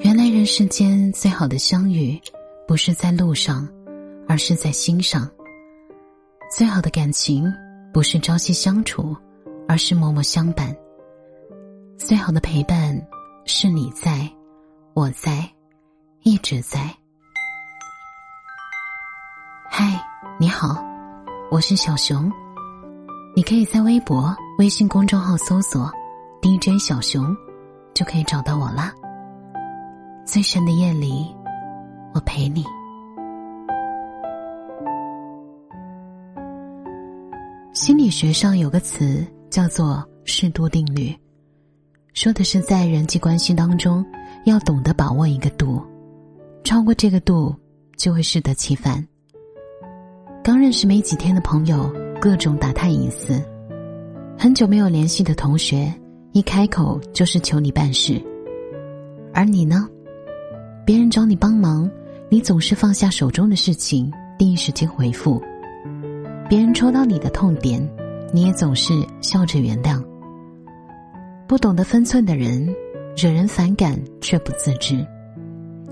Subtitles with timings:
[0.00, 2.20] 原来人世间最好的相遇，
[2.66, 3.68] 不是在路上，
[4.28, 5.28] 而是在心上。
[6.54, 7.44] 最好的感情，
[7.92, 9.16] 不是朝夕相处，
[9.66, 10.74] 而是默默相伴。
[11.98, 13.00] 最好的陪伴，
[13.46, 14.30] 是你在，
[14.94, 15.48] 我在，
[16.22, 16.94] 一直在。
[19.68, 20.00] 嗨，
[20.38, 20.84] 你好，
[21.50, 22.30] 我是小熊。
[23.34, 25.90] 你可以在微博、微信公众号搜索
[26.40, 27.36] “DJ 小熊”，
[27.92, 28.94] 就可以找到我啦。
[30.26, 31.32] 最深的夜里，
[32.12, 32.64] 我陪你。
[37.72, 41.14] 心理学上有个词叫做“适度定律”，
[42.12, 44.04] 说的是在人际关系当中
[44.46, 45.80] 要懂得把握一个度，
[46.64, 47.54] 超过这个度
[47.96, 49.06] 就会适得其反。
[50.42, 51.88] 刚认识没几天的朋友，
[52.20, 53.40] 各种打探隐私；
[54.36, 55.94] 很久没有联系的同学，
[56.32, 58.20] 一开口就是求你办事，
[59.32, 59.88] 而你呢？
[60.86, 61.90] 别人找你帮忙，
[62.28, 65.42] 你总是放下手中的事情，第一时间回复；
[66.48, 67.84] 别人戳到你的痛点，
[68.32, 70.00] 你也总是笑着原谅。
[71.48, 72.72] 不懂得分寸的人，
[73.16, 75.04] 惹人反感却不自知，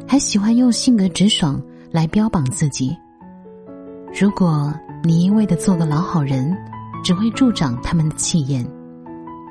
[0.07, 2.97] 还喜欢用性格直爽来标榜自己。
[4.17, 6.57] 如果你一味的做个老好人，
[7.03, 8.65] 只会助长他们的气焰，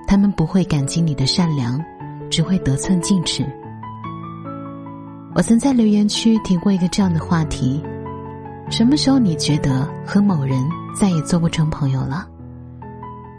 [0.08, 1.84] 他们不会感激你的善良，
[2.30, 3.46] 只会得寸进尺。
[5.36, 7.82] 我曾在留言区提过一个这样的话题：
[8.70, 10.64] 什么时候你觉得和某人
[10.96, 12.28] 再也做不成朋友了？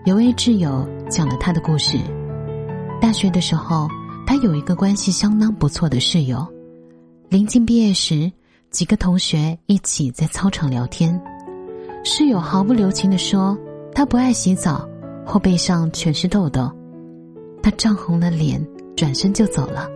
[0.04, 1.98] 有位挚友讲了他的故事。
[3.00, 3.88] 大学的时候，
[4.26, 6.44] 他有一个关系相当不错的室友。
[7.28, 8.30] 临近毕业时，
[8.70, 11.18] 几个同学一起在操场聊天，
[12.04, 13.56] 室友毫不留情的说
[13.94, 14.84] ：“他不爱洗澡，
[15.24, 16.68] 后背上全是痘痘。”
[17.62, 18.60] 他涨红了脸，
[18.96, 19.88] 转身就走了。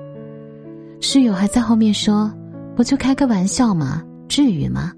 [1.01, 2.33] 室友还在后面说
[2.75, 4.93] ：“不就开个玩笑嘛，至于吗？”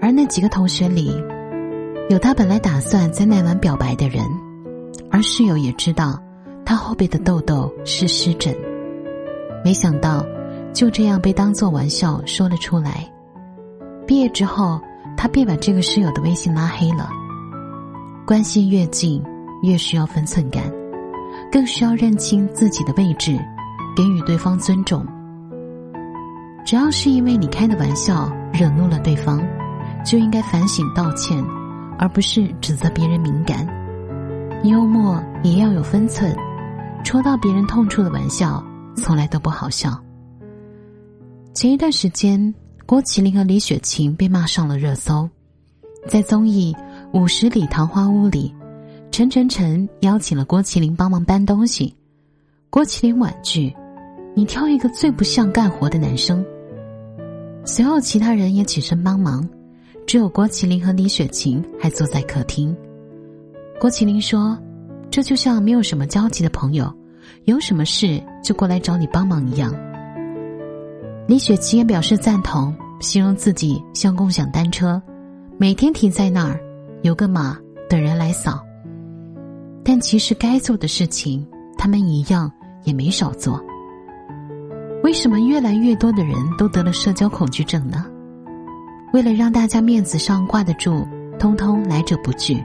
[0.00, 1.12] 而那几个同学里，
[2.08, 4.24] 有他本来打算在那晚表白的人，
[5.10, 6.22] 而室友也知道
[6.64, 8.54] 他后背的痘痘是湿疹，
[9.64, 10.24] 没想到
[10.72, 13.04] 就这样被当做玩笑说了出来。
[14.06, 14.80] 毕业之后，
[15.16, 17.10] 他便把这个室友的微信拉黑了。
[18.24, 19.20] 关系越近，
[19.62, 20.62] 越需要分寸感，
[21.50, 23.36] 更需要认清自己的位置。
[23.96, 25.04] 给予对方尊重。
[26.66, 29.42] 只要是因为你开的玩笑惹怒了对方，
[30.04, 31.42] 就应该反省道歉，
[31.98, 33.66] 而不是指责别人敏感。
[34.64, 36.36] 幽默也要有分寸，
[37.04, 38.62] 戳到别人痛处的玩笑
[38.96, 39.98] 从来都不好笑。
[41.54, 42.52] 前一段时间，
[42.84, 45.28] 郭麒麟和李雪琴被骂上了热搜，
[46.08, 46.76] 在综艺
[47.18, 48.52] 《五十里桃花坞》里，
[49.10, 51.94] 陈晨晨邀请了郭麒麟帮忙搬东西，
[52.70, 53.72] 郭麒麟婉拒。
[54.38, 56.44] 你挑一个最不像干活的男生。
[57.64, 59.48] 随后，其他人也起身帮忙，
[60.06, 62.76] 只有郭麒麟和李雪琴还坐在客厅。
[63.80, 64.58] 郭麒麟说
[65.10, 66.92] ：“这就像没有什么交集的朋友，
[67.46, 69.74] 有什么事就过来找你帮忙一样。”
[71.26, 75.00] 李雪琴也表示赞同，形容自己像共享单车，
[75.56, 76.60] 每天停在那儿，
[77.00, 77.58] 有个码
[77.88, 78.62] 等人来扫。
[79.82, 81.44] 但其实该做的事情，
[81.78, 82.52] 他们一样
[82.84, 83.58] 也没少做。
[85.06, 88.06] 为什么越来越多的人都得了社交恐惧症呢？
[89.12, 91.06] 为了让大家面子上挂得住，
[91.38, 92.60] 通通来者不拒，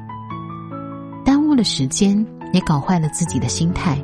[1.24, 3.96] 耽误了时间，也搞坏了自己的心态。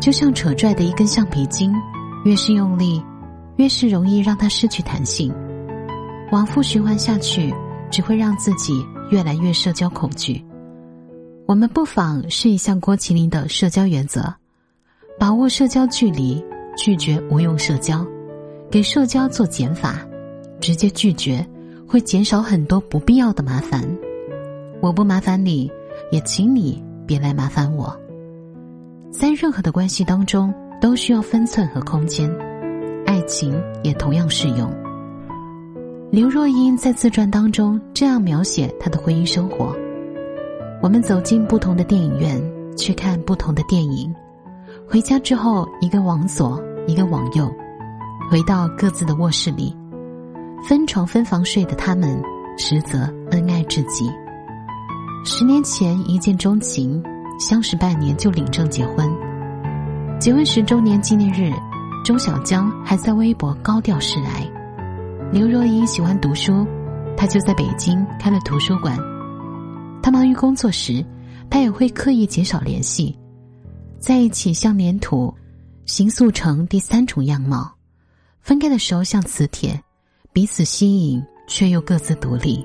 [0.00, 1.72] 就像扯拽的一根橡皮筋，
[2.24, 3.00] 越是用力，
[3.54, 5.32] 越是容易让它失去弹性。
[6.32, 7.54] 往复循环下去，
[7.88, 10.44] 只会让自己越来越社交恐惧。
[11.46, 14.34] 我们不妨试一下郭麒麟的社交原则，
[15.20, 16.44] 把握社交距离。
[16.78, 18.06] 拒绝无用社交，
[18.70, 20.06] 给社交做减法，
[20.60, 21.44] 直接拒绝
[21.88, 23.84] 会减少很多不必要的麻烦。
[24.80, 25.68] 我不麻烦你，
[26.12, 27.92] 也请你别来麻烦我。
[29.10, 32.32] 在任何的关系当中，都需要分寸和空间，
[33.04, 34.72] 爱情也同样适用。
[36.12, 39.74] 刘若英在自传当中这样描写她的婚姻生活：
[40.80, 42.40] 我们走进不同的电影院，
[42.76, 44.14] 去看不同的电影，
[44.86, 46.62] 回家之后一个往左。
[46.88, 47.54] 一个往右，
[48.30, 49.76] 回到各自的卧室里，
[50.66, 52.18] 分床分房睡的他们，
[52.56, 53.00] 实则
[53.30, 54.10] 恩爱至极。
[55.22, 57.02] 十年前一见钟情，
[57.38, 59.06] 相识半年就领证结婚。
[60.18, 61.52] 结婚十周年纪念日，
[62.02, 64.50] 周小江还在微博高调示爱。
[65.30, 66.66] 刘若英喜欢读书，
[67.18, 68.98] 他就在北京开了图书馆。
[70.02, 71.04] 他忙于工作时，
[71.50, 73.14] 他也会刻意减少联系，
[73.98, 75.34] 在一起像粘土。
[75.88, 77.74] 形塑成第三种样貌。
[78.42, 79.82] 分开的时候像磁铁，
[80.34, 82.64] 彼此吸引却又各自独立。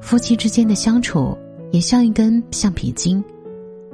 [0.00, 1.36] 夫妻之间的相处
[1.70, 3.22] 也像一根橡皮筋，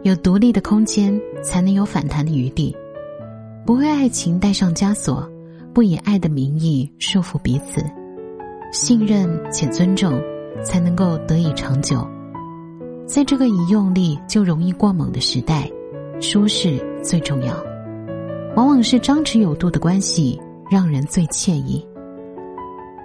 [0.04, 2.74] 有独立的空间，才能有反弹的余地。
[3.66, 5.28] 不为爱情带上枷锁，
[5.74, 7.84] 不以爱的名义束缚彼此，
[8.72, 10.22] 信任且尊重，
[10.64, 12.08] 才能够得以长久。
[13.06, 15.68] 在这个一用力就容易过猛的时代，
[16.20, 17.69] 舒适最重要。
[18.56, 21.86] 往往是张弛有度的关系，让人最惬意。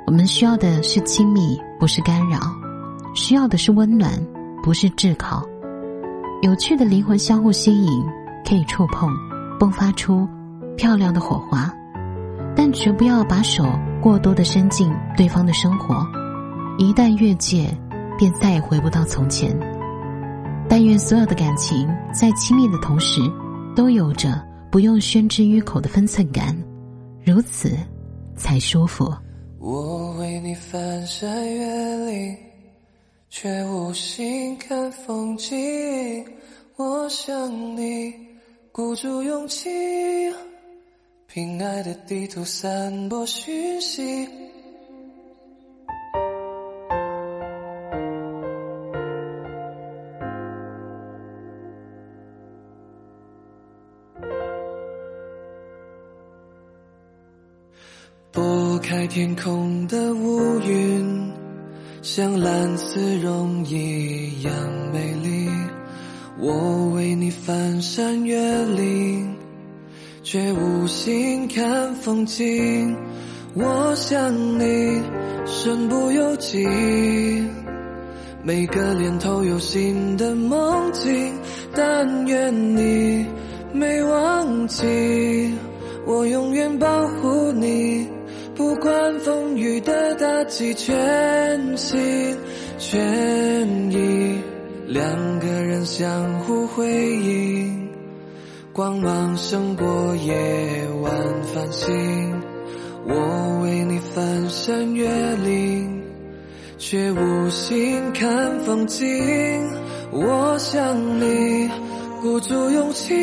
[0.07, 2.39] 我们需要的是亲密，不是干扰；
[3.13, 4.12] 需要的是温暖，
[4.62, 5.44] 不是炙烤。
[6.42, 8.03] 有趣的灵魂相互吸引，
[8.47, 9.09] 可以触碰，
[9.59, 10.27] 迸发出。
[10.77, 11.74] 漂亮的火花，
[12.53, 13.63] 但绝不要把手
[14.01, 16.06] 过多的伸进对方的生活，
[16.77, 17.65] 一旦越界，
[18.18, 19.57] 便再也回不到从前。
[20.68, 23.21] 但愿所有的感情在亲密的同时，
[23.74, 24.38] 都有着
[24.75, 26.54] 不用宣之于口的分寸感，
[27.24, 27.72] 如此
[28.36, 29.10] 才舒服。
[29.57, 32.38] 我为你翻山越岭，
[33.30, 35.56] 却无心看风景。
[36.75, 38.13] 我想你，
[38.74, 39.69] 鼓足勇气。
[41.25, 44.28] 凭爱的地图散播讯息，
[58.88, 61.32] 开天空的乌云，
[62.04, 64.54] 像蓝丝绒一样
[64.94, 65.50] 美丽。
[66.38, 69.36] 我为你翻山越岭。
[70.22, 72.96] 却无心看风景，
[73.56, 75.02] 我想你
[75.48, 76.64] 身不由己。
[78.44, 81.34] 每个念头有新的梦境，
[81.74, 83.26] 但愿你
[83.74, 85.52] 没忘记，
[86.06, 88.08] 我永远保护你，
[88.56, 92.38] 不管风雨的打击，全心
[92.78, 94.40] 全意，
[94.88, 96.88] 两个人相互辉
[97.18, 97.90] 映。
[98.72, 100.34] 光芒胜过夜
[101.02, 101.13] 晚
[101.54, 102.42] 繁星，
[103.06, 106.02] 我为你翻山越岭，
[106.78, 109.04] 却无心看风景。
[110.12, 111.69] 我想你，
[112.22, 113.13] 鼓足勇气，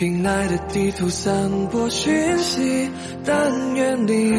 [0.00, 2.90] 凭爱的地图散播讯息。
[3.22, 4.32] 但愿你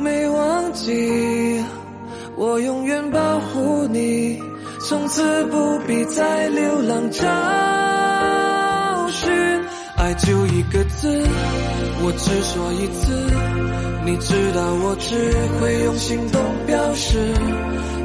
[0.00, 1.64] 没忘记，
[2.36, 4.36] 我永远保护你，
[4.88, 7.22] 从此不必再流浪找
[9.10, 9.30] 寻。
[9.96, 11.22] 爱就一个字，
[12.02, 13.30] 我只说一次。
[14.04, 15.14] 你知道我只
[15.60, 17.16] 会用行动表示。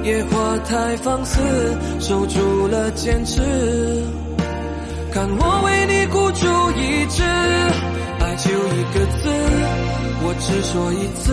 [0.04, 1.40] 野花太放肆，
[2.00, 3.42] 守住了坚持。
[5.12, 5.69] 看我为
[6.80, 7.24] 一直。
[7.24, 9.30] 爱就一个字，
[10.22, 11.28] 我只说一次。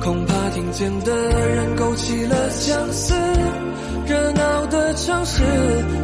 [0.00, 1.12] 恐怕听见的
[1.48, 3.14] 人勾起了相思。
[4.06, 5.42] 热闹的城市，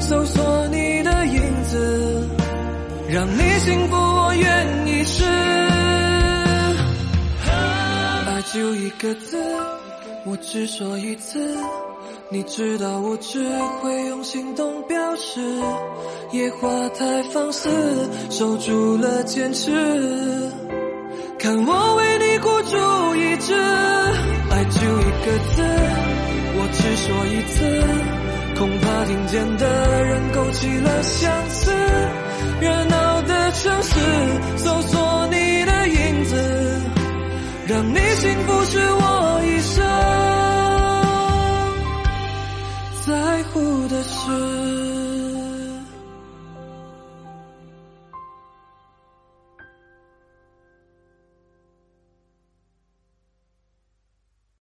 [0.00, 2.28] 搜索你的影子。
[3.08, 5.24] 让你幸福，我愿意试。
[8.26, 9.36] 爱就一个字，
[10.24, 11.56] 我只说一次。
[12.32, 13.46] 你知道我只
[13.82, 15.38] 会用行动表示
[16.30, 17.68] 野花太放肆
[18.30, 19.70] 守住了坚持
[21.38, 23.52] 看我为你孤注一掷。
[24.50, 25.62] 爱就一个字
[26.54, 27.54] 我只说一次
[28.58, 31.70] 恐怕听见的人勾起了相思
[32.62, 34.00] 热闹的城市
[34.56, 36.80] 搜索你的影子
[37.66, 39.01] 让你幸福是我
[44.24, 44.61] Jesus.